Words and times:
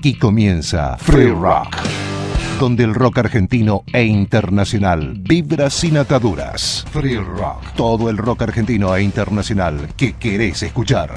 Aquí 0.00 0.14
comienza 0.14 0.96
Free 0.96 1.28
Rock, 1.28 1.76
donde 2.58 2.84
el 2.84 2.94
rock 2.94 3.18
argentino 3.18 3.84
e 3.92 4.04
internacional 4.04 5.12
vibra 5.14 5.68
sin 5.68 5.98
ataduras. 5.98 6.86
Free 6.90 7.18
Rock, 7.18 7.74
todo 7.76 8.08
el 8.08 8.16
rock 8.16 8.40
argentino 8.44 8.96
e 8.96 9.02
internacional 9.02 9.90
que 9.98 10.14
querés 10.14 10.62
escuchar. 10.62 11.10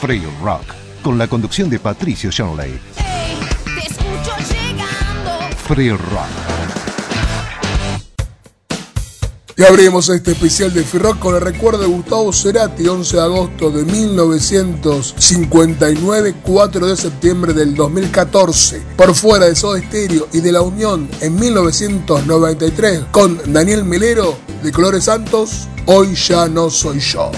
Free 0.00 0.22
Rock, 0.42 0.72
con 1.02 1.18
la 1.18 1.26
conducción 1.26 1.68
de 1.68 1.78
Patricio 1.78 2.30
Shanley. 2.30 2.72
Te 2.94 3.86
escucho 3.86 4.38
llegando. 4.48 5.54
Free 5.66 5.90
Rock. 5.90 6.47
Y 9.58 9.64
abrimos 9.64 10.08
este 10.08 10.30
especial 10.30 10.72
de 10.72 10.84
Firrock 10.84 11.18
con 11.18 11.34
el 11.34 11.40
recuerdo 11.40 11.80
de 11.80 11.88
Gustavo 11.88 12.32
Cerati, 12.32 12.86
11 12.86 13.16
de 13.16 13.22
agosto 13.22 13.72
de 13.72 13.84
1959, 13.84 16.34
4 16.44 16.86
de 16.86 16.96
septiembre 16.96 17.52
del 17.52 17.74
2014, 17.74 18.80
por 18.96 19.16
fuera 19.16 19.46
de 19.46 19.56
Soda 19.56 19.82
Stereo 19.82 20.28
y 20.32 20.40
de 20.40 20.52
la 20.52 20.62
Unión 20.62 21.10
en 21.20 21.34
1993 21.34 23.06
con 23.10 23.40
Daniel 23.52 23.84
Melero 23.84 24.36
de 24.62 24.70
Colores 24.70 25.02
Santos, 25.04 25.66
Hoy 25.90 26.14
ya 26.14 26.48
no 26.48 26.68
soy 26.68 27.00
yo. 27.00 27.32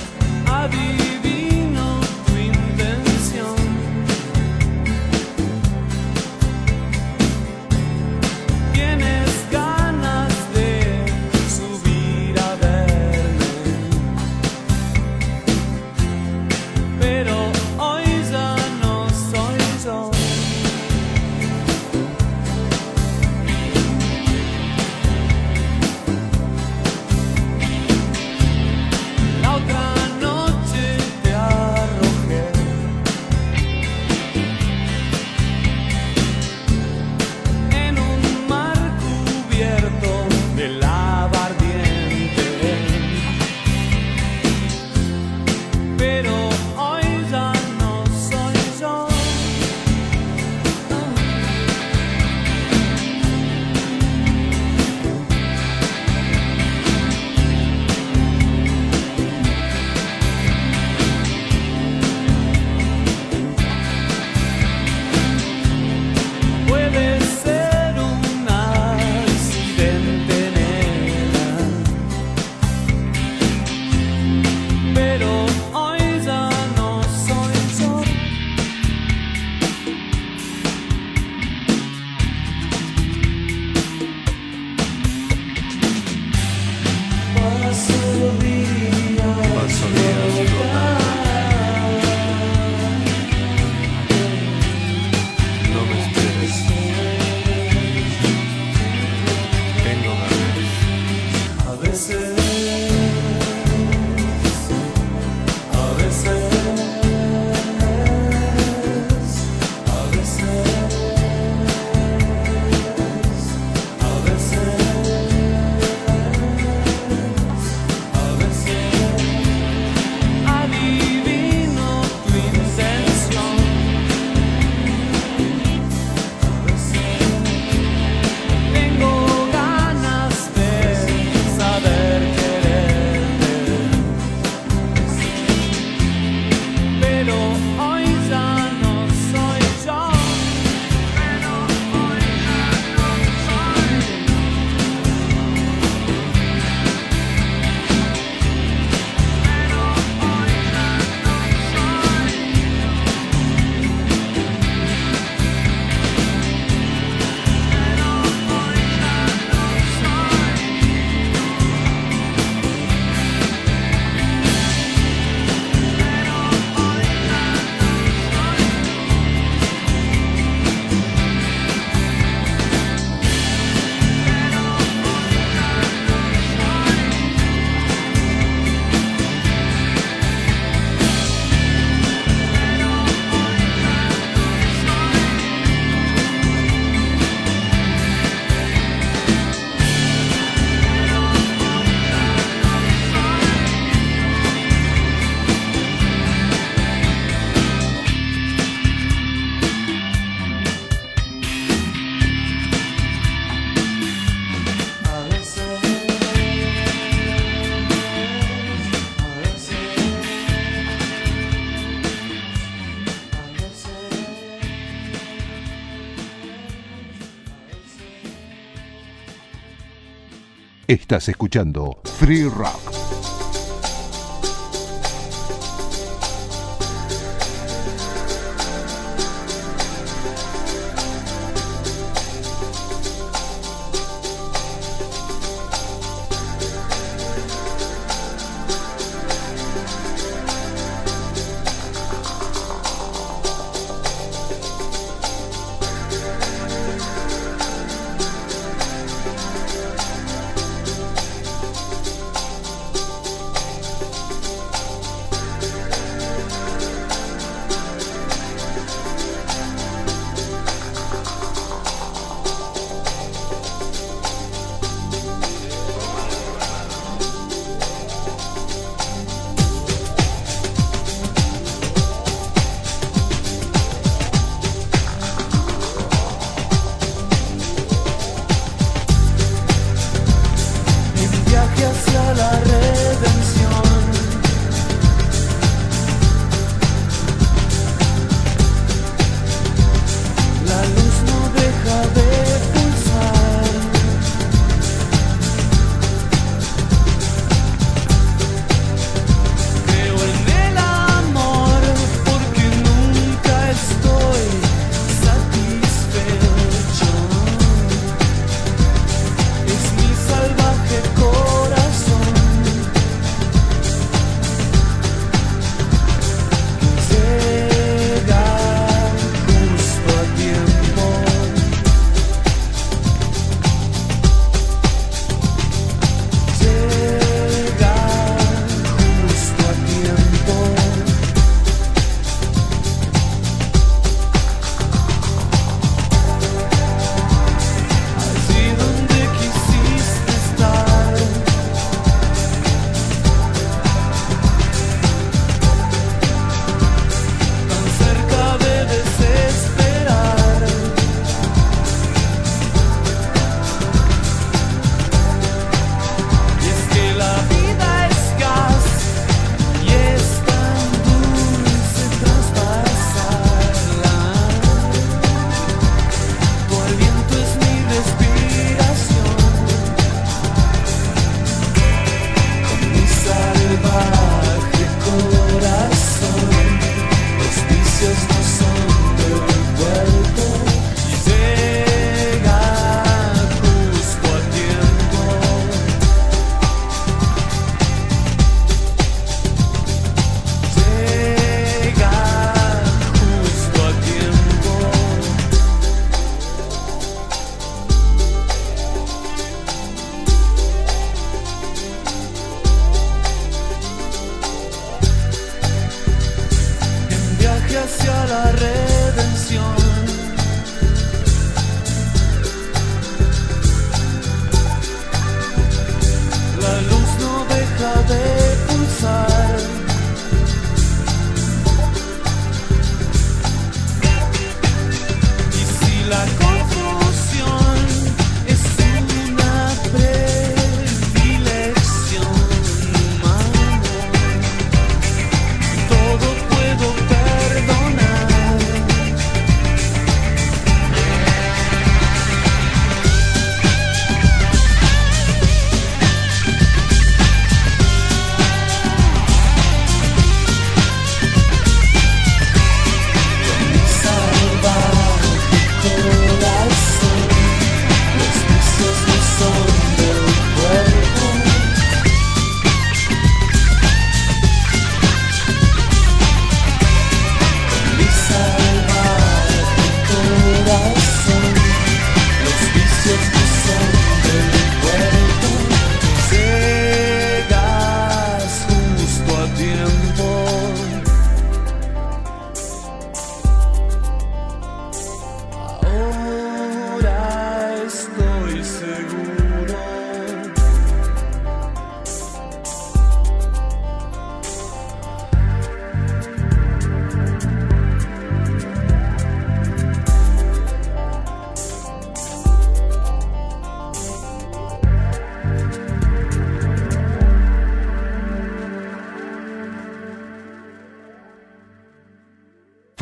Estás 220.90 221.28
escuchando 221.28 222.00
Free 222.18 222.48
Rock. 222.48 222.99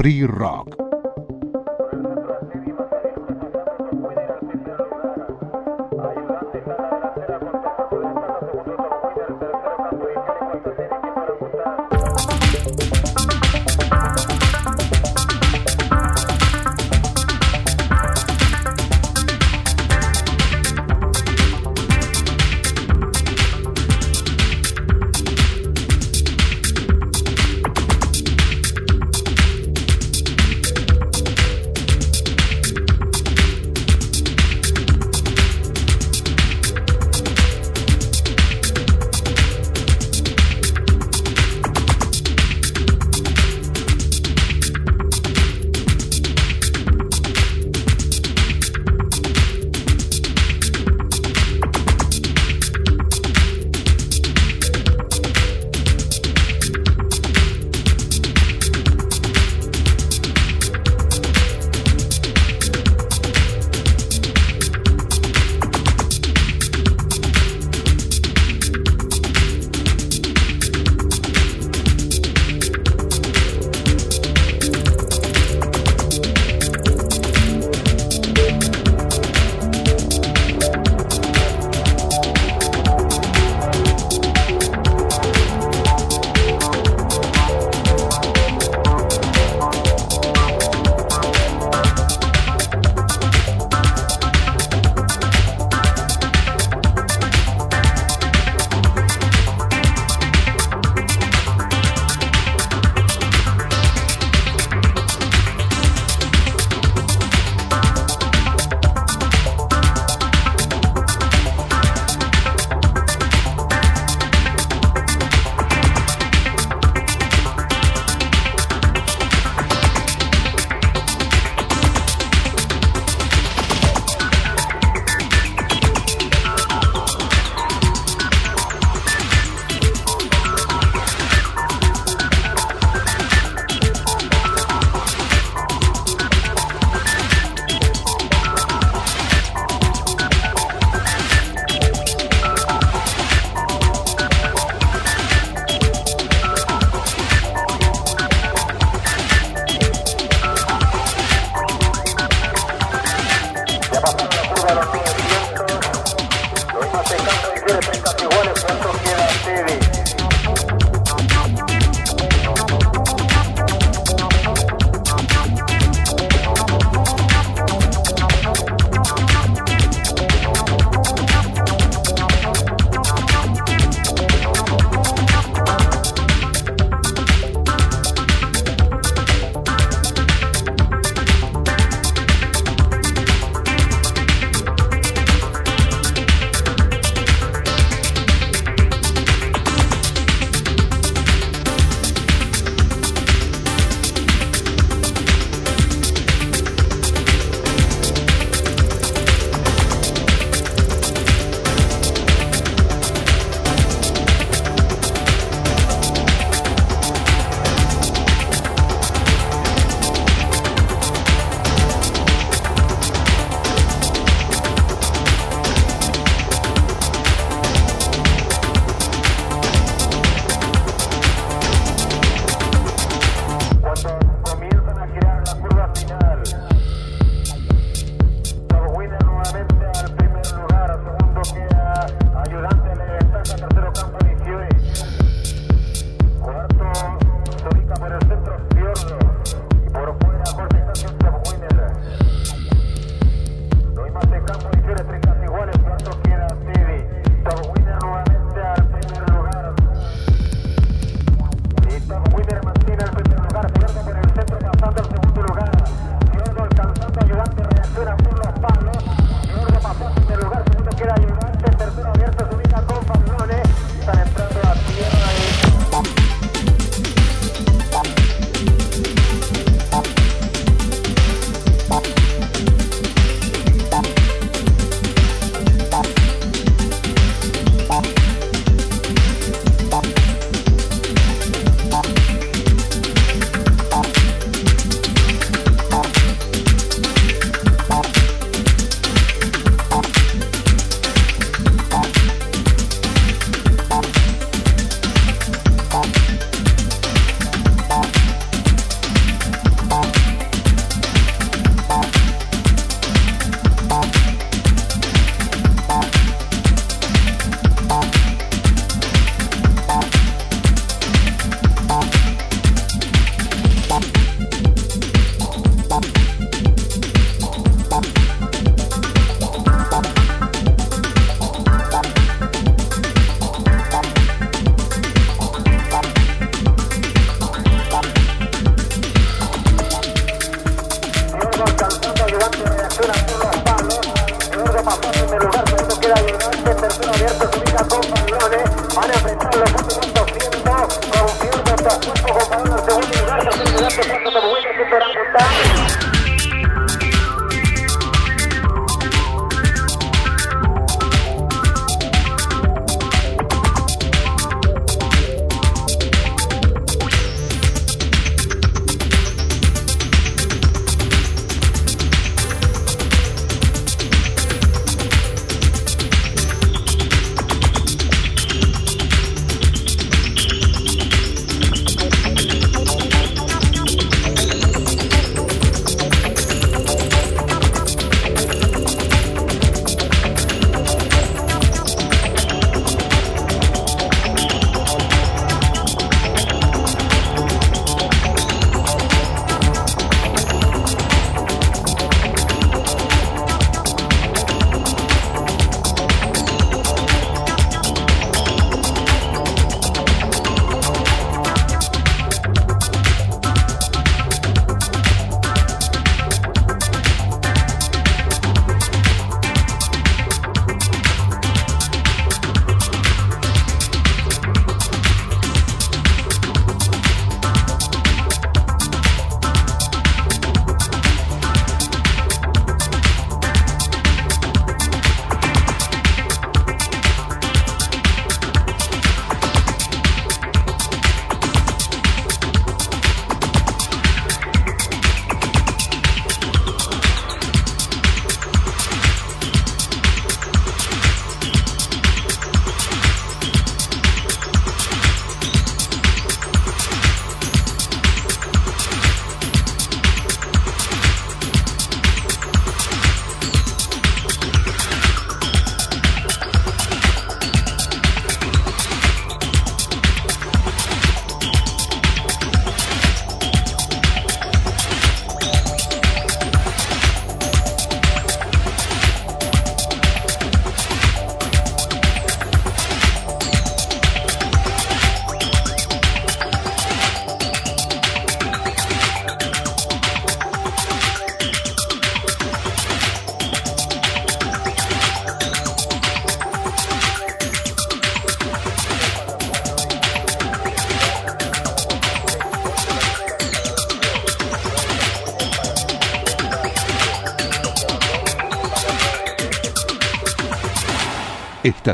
Free 0.08 0.24
Rock. 0.24 0.77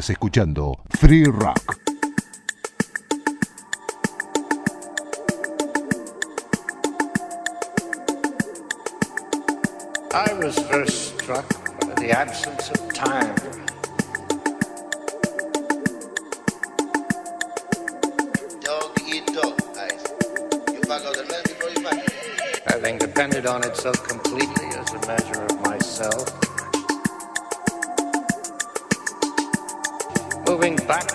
Estás 0.04 0.16
escuchando 0.16 0.78
Free 1.00 1.24
Rock. 1.24 1.78
I 10.12 10.30
was 10.34 10.58
first 10.68 11.14
struck 11.14 11.48
by 11.80 11.94
the 11.94 12.10
absence 12.10 12.70
of 12.70 12.92
time. 12.92 13.34
Dog 18.60 19.00
eat 19.08 19.26
dog, 19.28 19.56
guys. 19.74 20.04
You 20.70 20.80
bug 20.82 21.02
out 21.06 21.16
the 21.16 21.42
before 21.48 21.70
you 21.70 21.88
I 22.66 22.72
think 22.78 23.00
depended 23.00 23.46
on 23.46 23.64
itself 23.64 24.06
completely. 24.06 24.63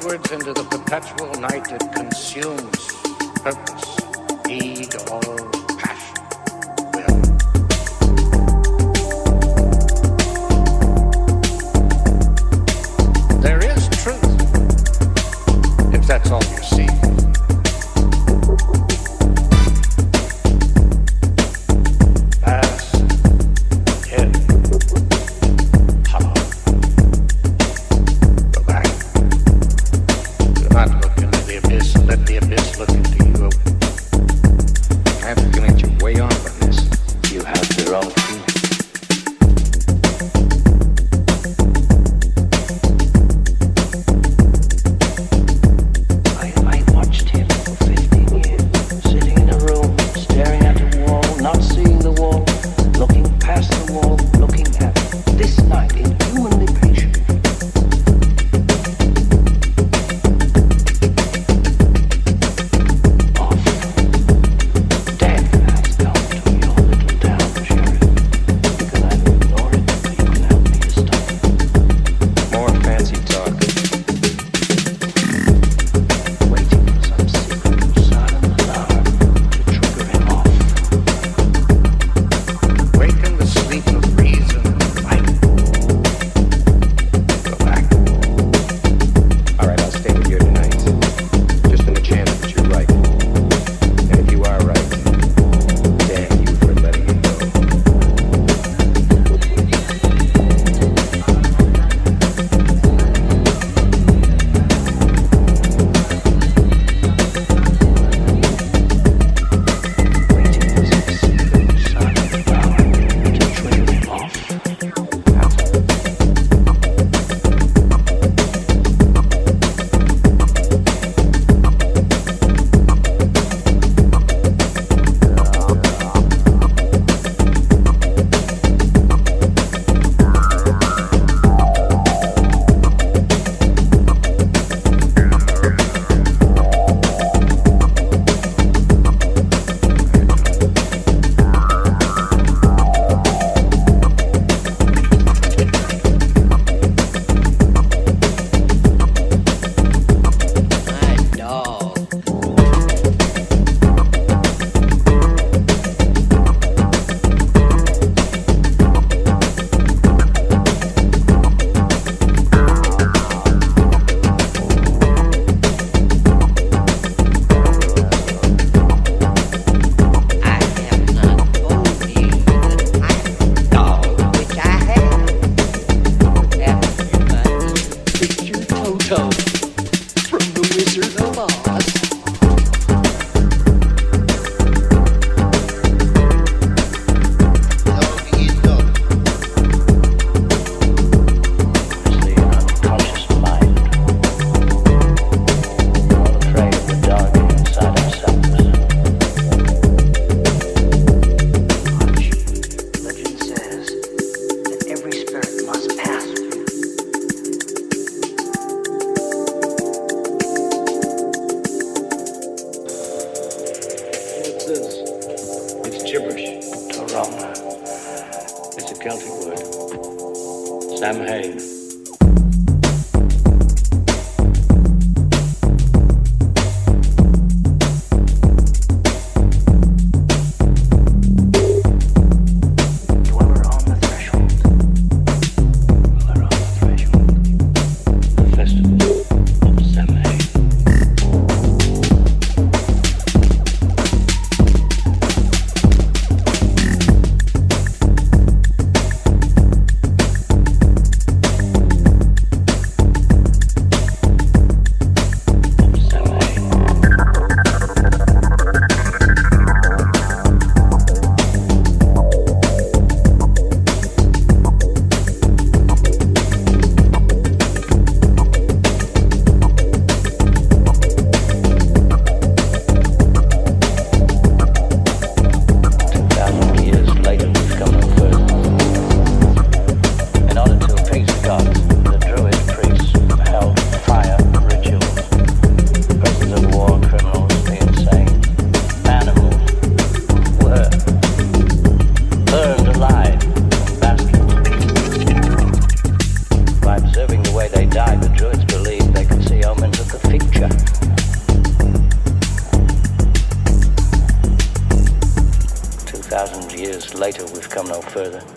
backwards 0.10 0.32
into 0.32 0.54
the 0.54 0.64
perpetual 0.64 1.32
night 1.40 1.64
that 1.66 1.94
consumes. 1.94 2.79
fucking 32.90 33.04
thing. 33.04 33.29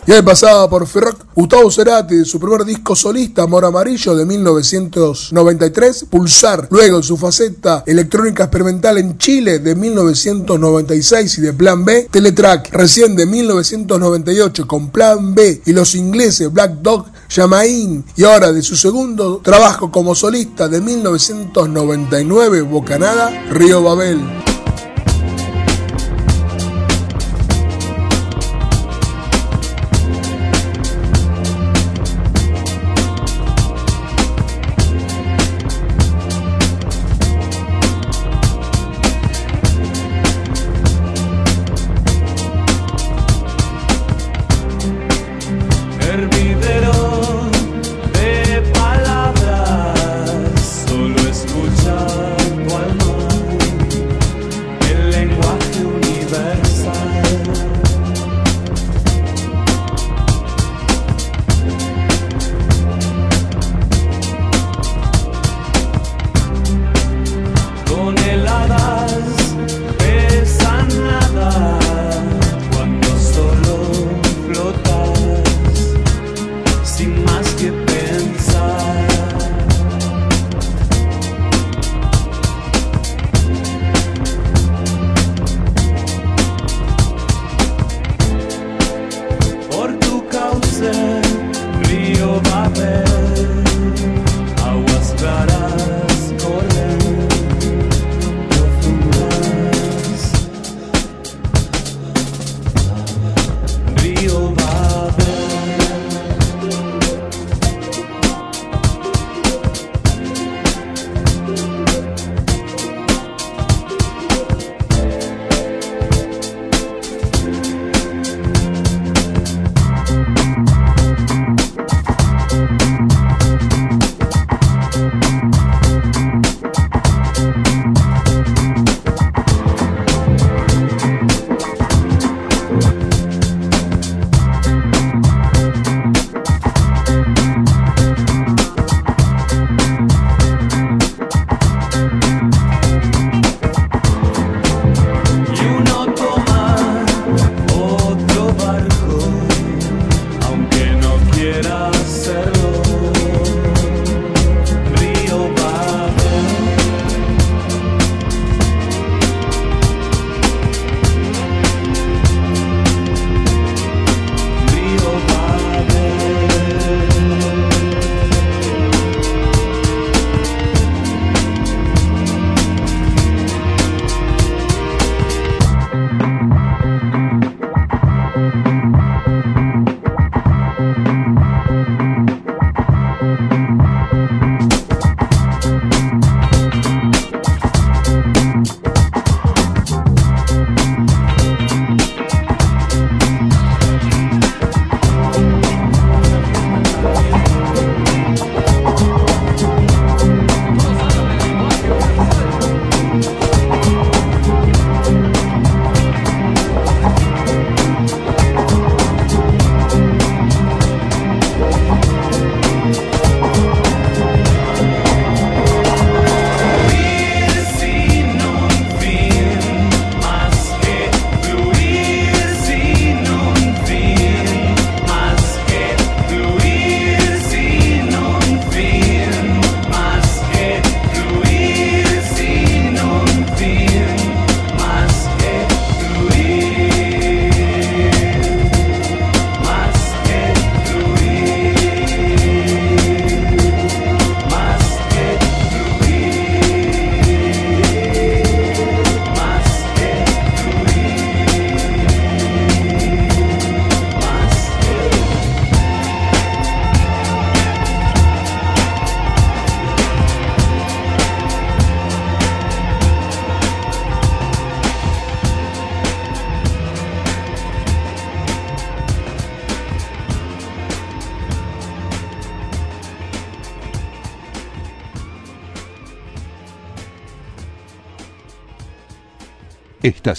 Y 0.04 0.10
ahí 0.10 0.22
pasaba 0.22 0.68
por 0.68 0.84
Ferroc 0.88 1.26
Gustavo 1.32 1.70
Cerati 1.70 2.24
su 2.24 2.40
primer 2.40 2.64
disco 2.64 2.96
solista 2.96 3.44
Amor 3.44 3.64
Amarillo 3.64 4.16
de 4.16 4.26
1993, 4.26 6.06
Pulsar, 6.10 6.66
luego 6.70 6.96
en 6.96 7.02
su 7.04 7.16
faceta 7.16 7.84
electrónica 7.86 8.44
experimental 8.44 8.98
en 8.98 9.16
Chile 9.16 9.60
de 9.60 9.76
1996 9.76 11.38
y 11.38 11.40
de 11.40 11.52
Plan 11.52 11.84
B, 11.84 12.08
Teletrack. 12.10 12.70
Recién 12.72 13.14
de 13.14 13.26
1998 13.26 14.66
con 14.66 14.90
Plan 14.90 15.36
B 15.36 15.62
y 15.64 15.72
los 15.72 15.94
ingleses 15.94 16.52
Black 16.52 16.82
Dog, 16.82 17.06
Yamain 17.30 18.04
y 18.16 18.24
ahora 18.24 18.52
de 18.52 18.62
su 18.62 18.74
segundo 18.74 19.40
trabajo 19.42 19.92
como 19.92 20.16
solista 20.16 20.66
de 20.68 20.80
1999, 20.80 22.62
Bocanada, 22.62 23.30
Río 23.50 23.84
Babel. 23.84 24.51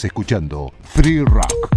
Escuchando 0.01 0.73
Free 0.82 1.19
Rock. 1.19 1.73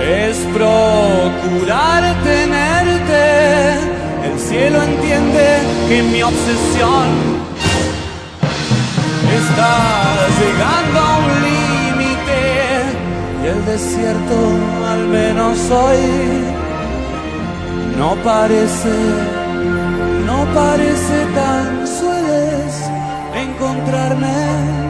Es 0.00 0.36
procurar 0.54 2.02
tenerte. 2.22 3.24
El 4.24 4.38
cielo 4.38 4.82
entiende 4.82 5.58
que 5.88 6.02
mi 6.02 6.22
obsesión 6.22 7.06
está 9.40 9.76
llegando 10.40 11.00
a 11.00 11.18
un 11.18 11.32
límite 11.48 12.40
y 13.42 13.46
el 13.46 13.66
desierto 13.66 14.36
al 14.88 15.06
menos 15.08 15.58
hoy 15.70 15.98
no 17.98 18.14
parece, 18.22 18.96
no 20.26 20.44
parece 20.54 21.26
tan 21.34 21.86
sueles 21.86 22.90
encontrarme 23.34 24.89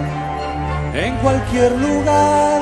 en 1.06 1.16
cualquier 1.16 1.72
lugar. 1.72 2.60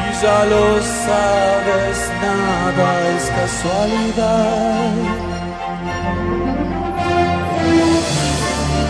Y 0.00 0.22
ya 0.22 0.38
lo 0.52 0.64
sabes, 1.06 1.98
nada 2.24 2.88
es 3.14 3.24
casualidad. 3.38 4.92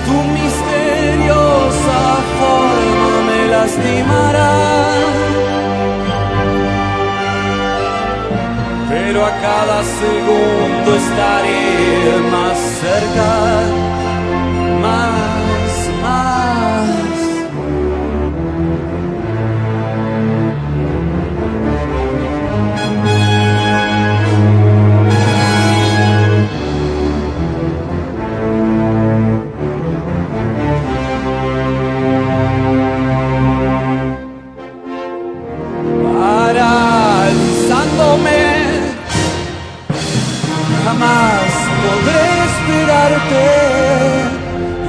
Tu 0.07 0.16
misteriosa 0.39 2.01
forma 2.39 3.12
me 3.29 3.41
lastimará. 3.55 4.55
Pero 8.91 9.19
a 9.27 9.33
cada 9.47 9.79
segundo 10.03 10.89
estaré 11.03 11.59
más 12.35 12.59
cerca, 12.83 13.31
más, 14.83 15.08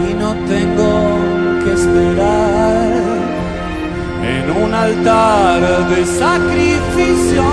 y 0.07 0.13
no 0.13 0.33
tengo 0.53 0.91
que 1.63 1.73
esperar 1.73 3.19
en 4.23 4.63
un 4.63 4.73
altar 4.73 5.61
de 5.89 6.05
sacrificio. 6.05 7.43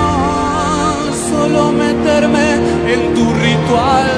Solo 1.31 1.73
meterme 1.73 2.55
en 2.93 3.15
tu 3.15 3.25
ritual 3.35 4.11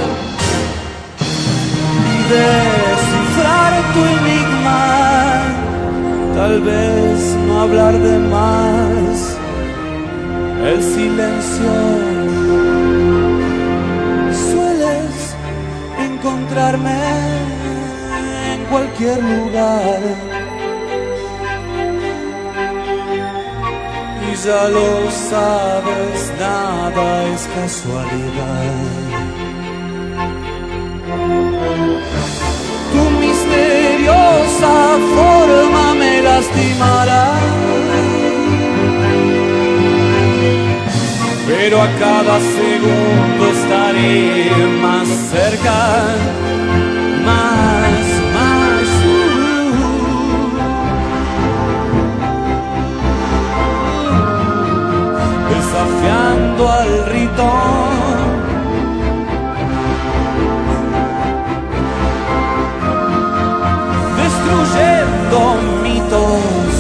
y 2.13 2.17
descifrar 2.37 3.73
tu 3.95 4.01
enigma. 4.17 4.85
Tal 6.35 6.61
vez 6.61 7.37
no 7.47 7.61
hablar 7.63 7.95
de 7.99 8.19
más 8.19 9.37
el 10.65 10.83
silencio. 10.83 12.08
Encontrarme 16.59 16.99
en 18.53 18.65
cualquier 18.65 19.23
lugar. 19.23 20.01
Y 24.31 24.37
ya 24.45 24.69
lo 24.69 25.11
sabes, 25.11 26.33
nada 26.39 27.27
es 27.29 27.49
casualidad. 27.55 28.75
Tu 32.93 33.03
misteriosa 33.21 34.75
forma 35.15 35.95
me 35.95 36.23
lastimará. 36.23 37.27
Pero 41.47 41.81
a 41.81 41.89
cada 41.99 42.39
segundo 42.41 43.45
más 44.81 45.09
cerca, 45.09 45.79
más, 47.25 48.07
más. 48.35 48.89
desafiando 55.51 56.71
al 56.71 57.07
rito. 57.07 57.49
destruyendo 64.17 65.57
mitos. 65.83 66.78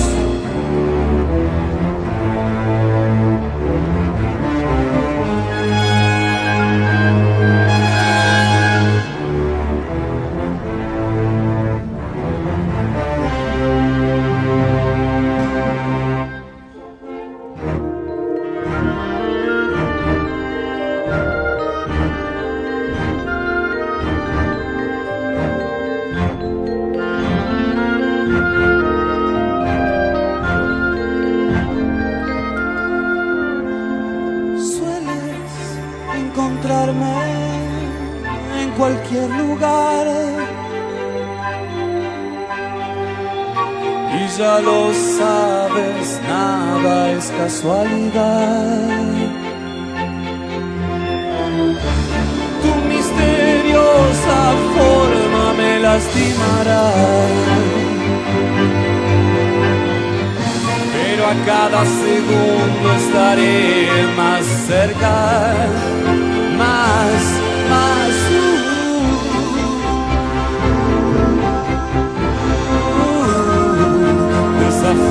Ya 44.38 44.60
lo 44.60 44.92
sabes, 44.94 46.20
nada 46.28 47.10
es 47.10 47.26
casualidad. 47.40 48.88
Tu 52.62 52.72
misteriosa 52.92 54.38
forma 54.76 55.44
me 55.60 55.80
lastimará. 55.80 56.86
Pero 60.94 61.22
a 61.26 61.34
cada 61.44 61.84
segundo 61.84 62.86
estaré 62.96 64.06
más 64.16 64.44
cerca, 64.68 65.54
más. 66.56 67.37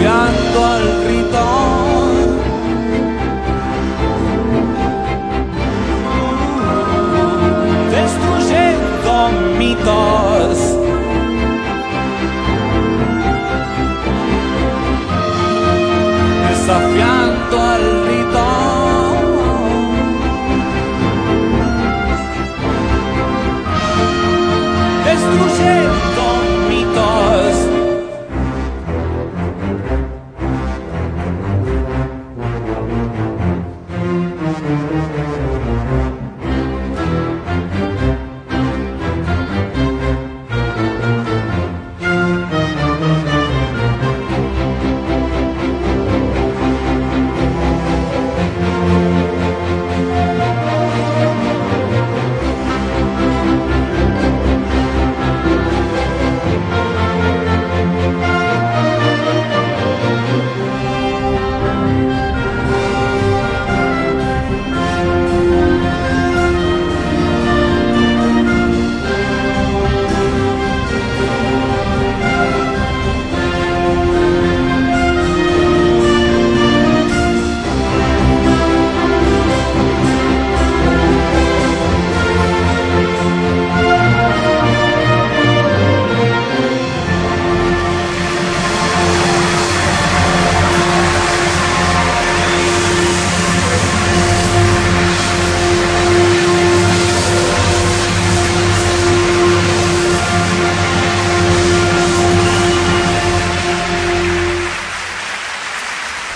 Desafiando 0.08 0.66
al 0.66 0.84
rito. 1.08 1.44
Destruyendo 7.92 9.12
mitos. 9.58 9.97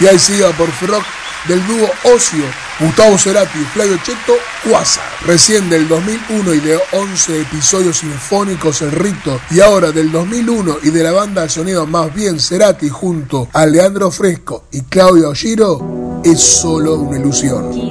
Y 0.01 0.07
ahí 0.07 0.17
siga 0.17 0.49
por 0.57 0.67
Rock 0.87 1.05
del 1.47 1.65
dúo 1.67 1.87
Ocio, 2.15 2.43
Gustavo 2.79 3.19
Cerati 3.19 3.59
y 3.59 3.65
Flavio 3.65 3.97
Cheto, 4.03 4.33
Quasar. 4.63 5.03
Recién 5.27 5.69
del 5.69 5.87
2001 5.87 6.53
y 6.55 6.59
de 6.59 6.79
11 6.93 7.41
episodios 7.41 7.97
sinfónicos 7.97 8.81
El 8.81 8.91
Rito. 8.93 9.39
Y 9.51 9.59
ahora 9.59 9.91
del 9.91 10.11
2001 10.11 10.77
y 10.83 10.89
de 10.89 11.03
la 11.03 11.11
banda 11.11 11.43
de 11.43 11.49
sonido 11.49 11.85
más 11.85 12.11
bien 12.15 12.39
Cerati 12.39 12.89
junto 12.89 13.47
a 13.53 13.67
Leandro 13.67 14.09
Fresco 14.09 14.63
y 14.71 14.81
Claudio 14.81 15.29
Oshiro, 15.29 16.21
es 16.23 16.39
solo 16.41 16.95
una 16.95 17.19
ilusión. 17.19 17.90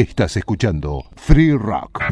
Estás 0.00 0.34
escuchando 0.38 1.04
Free 1.14 1.52
Rock. 1.52 2.09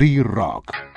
Free 0.00 0.22
Rock. 0.22 0.89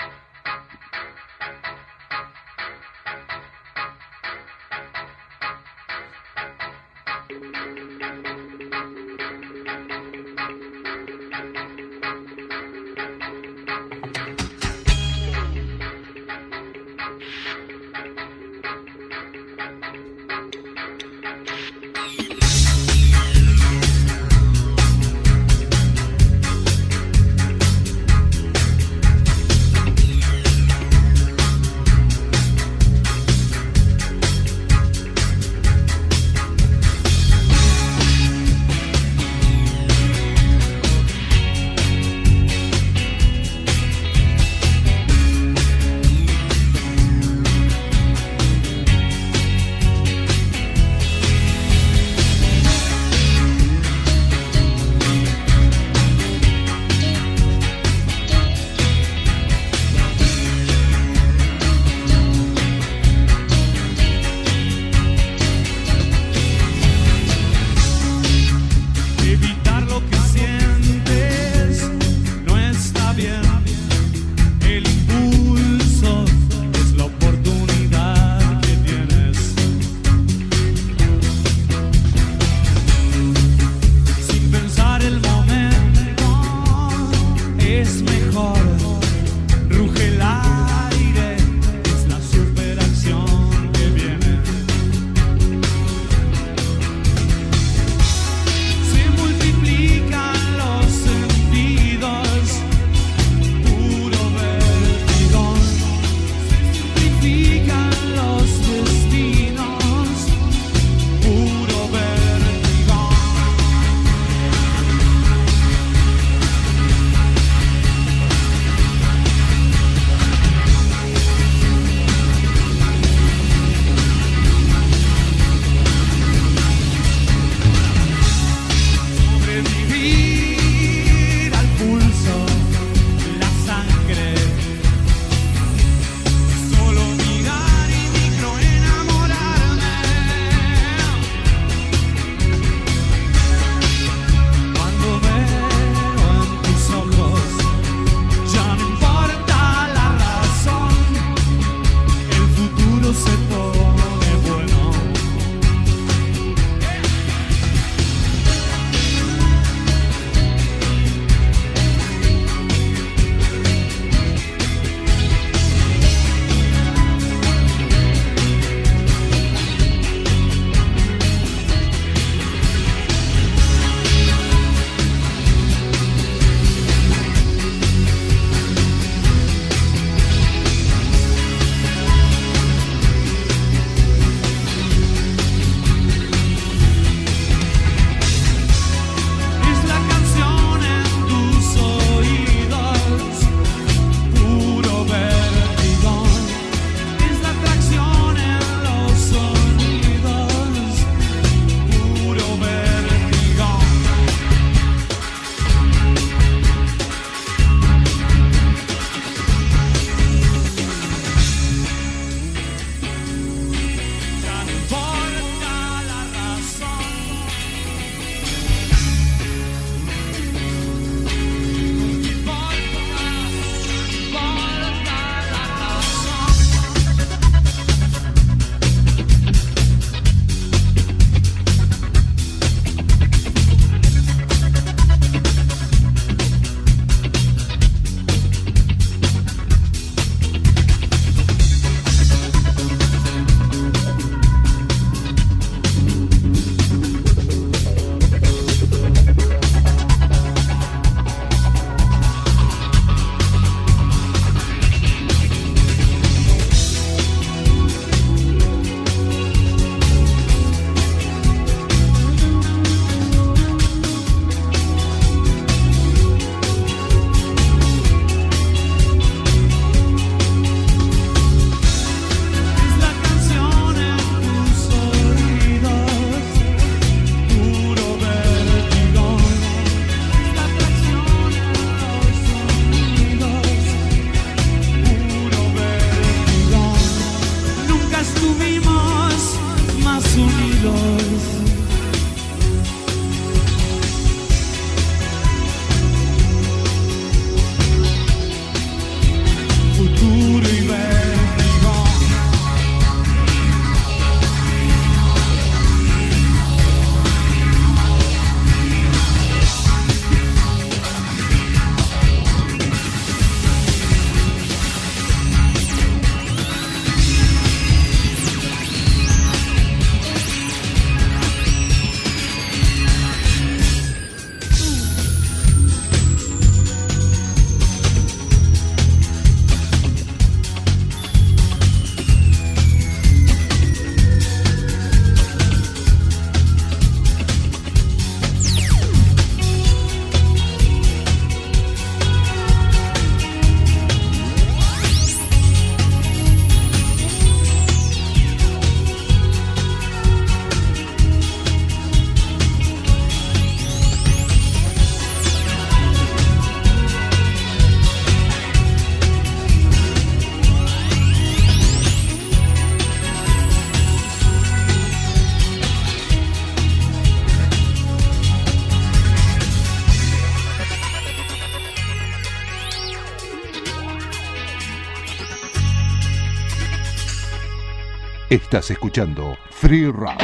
Estás 378.53 378.91
escuchando 378.91 379.57
Free 379.71 380.11
Rock. 380.11 380.39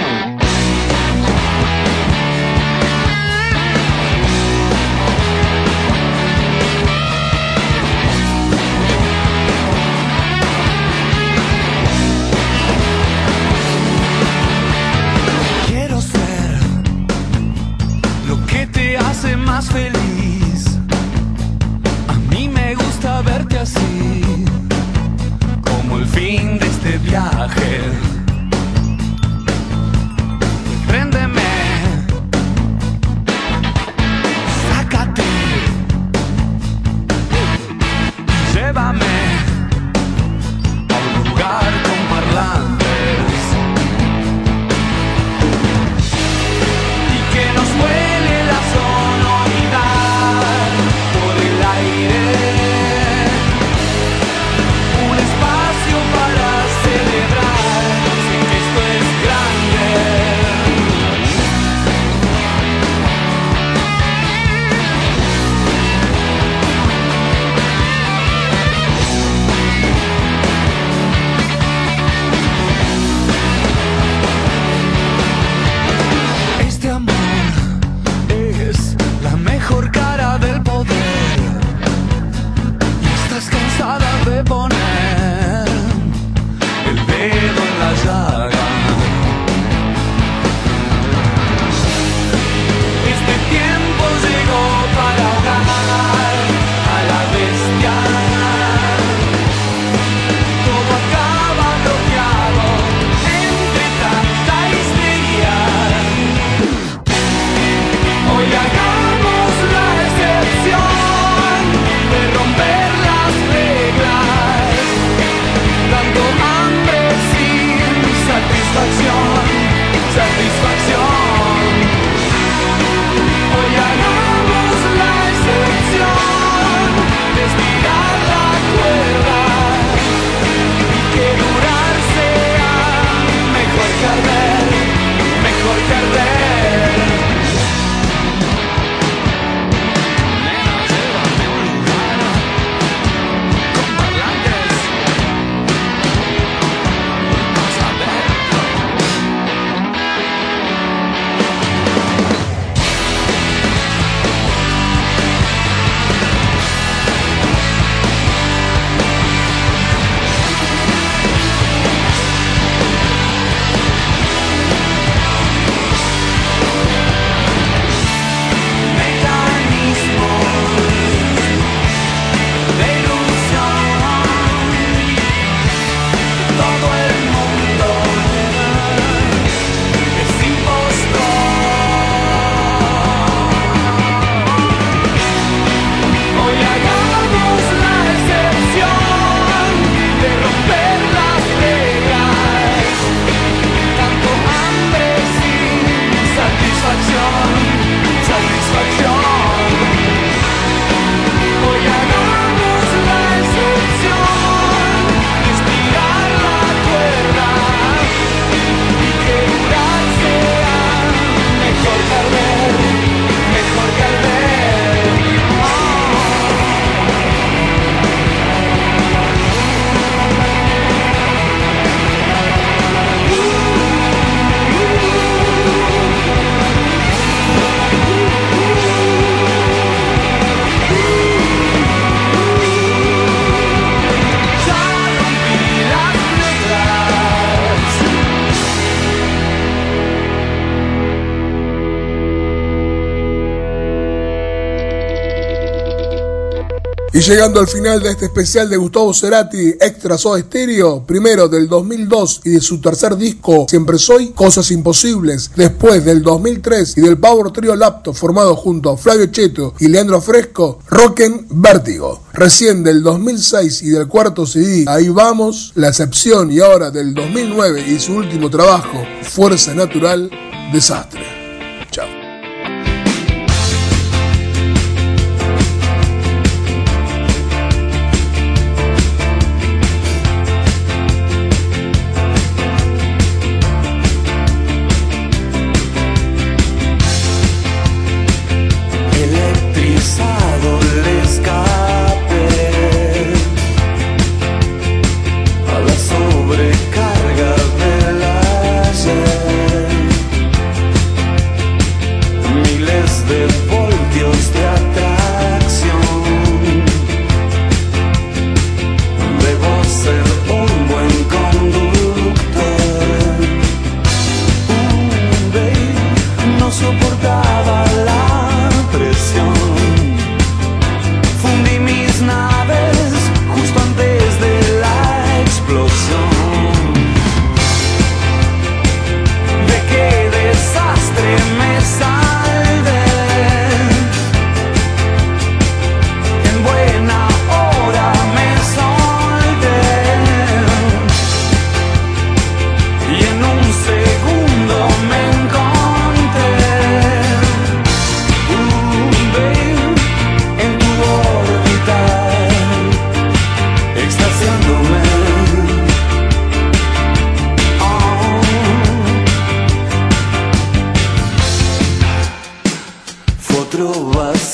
Y 247.11 247.21
llegando 247.21 247.59
al 247.59 247.67
final 247.67 248.01
de 248.03 248.11
este 248.11 248.25
especial 248.25 248.69
de 248.69 248.77
Gustavo 248.77 249.13
Cerati, 249.15 249.69
Extra 249.79 250.15
Soda 250.17 250.39
Stereo, 250.39 251.03
primero 251.05 251.47
del 251.47 251.67
2002 251.67 252.41
y 252.45 252.51
de 252.51 252.61
su 252.61 252.79
tercer 252.79 253.17
disco 253.17 253.65
Siempre 253.67 253.97
Soy, 253.97 254.29
Cosas 254.29 254.69
Imposibles, 254.69 255.49
después 255.55 256.05
del 256.05 256.21
2003 256.21 256.97
y 256.97 257.01
del 257.01 257.17
Power 257.17 257.51
Trio 257.51 257.75
Laptop 257.75 258.13
formado 258.13 258.55
junto 258.55 258.91
a 258.91 258.97
Flavio 258.97 259.25
Cheto 259.27 259.73
y 259.79 259.87
Leandro 259.87 260.21
Fresco, 260.21 260.79
Rocken 260.87 261.47
Vértigo. 261.49 262.23
Recién 262.33 262.83
del 262.83 263.01
2006 263.01 263.81
y 263.81 263.89
del 263.89 264.07
cuarto 264.07 264.45
CD, 264.45 264.85
Ahí 264.87 265.09
Vamos, 265.09 265.71
La 265.75 265.89
Excepción 265.89 266.51
y 266.51 266.59
ahora 266.59 266.91
del 266.91 267.15
2009 267.15 267.85
y 267.89 267.99
su 267.99 268.13
último 268.13 268.51
trabajo, 268.51 269.03
Fuerza 269.23 269.73
Natural, 269.73 270.29
Desastre. 270.71 271.38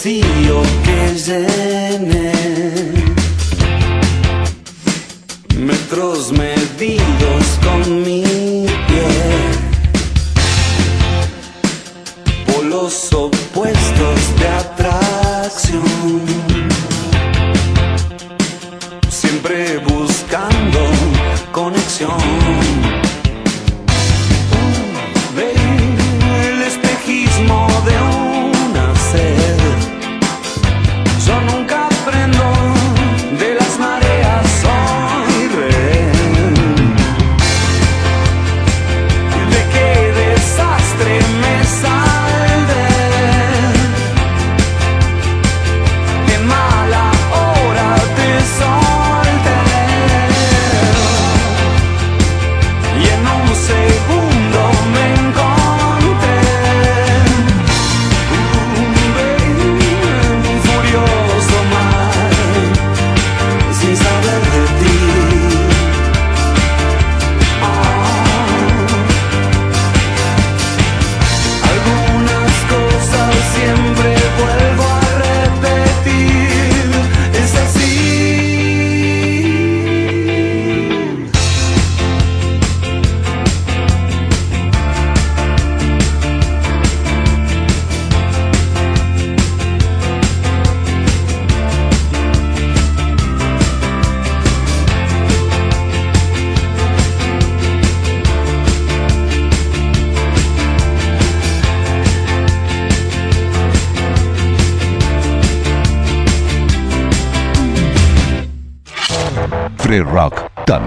Vacío 0.06 0.62
que 0.84 1.16
llené 1.18 2.35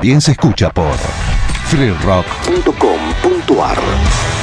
también 0.08 0.22
se 0.22 0.32
escucha 0.32 0.70
por 0.70 0.96
freerock.com.ar 1.66 4.37